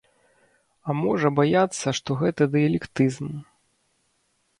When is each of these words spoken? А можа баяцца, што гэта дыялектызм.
А 0.87 0.95
можа 1.01 1.27
баяцца, 1.39 1.87
што 1.97 2.17
гэта 2.21 2.47
дыялектызм. 2.57 3.27